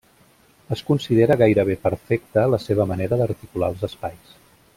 [0.75, 4.35] Es considera gairebé perfecta la seva manera d'articular els espais.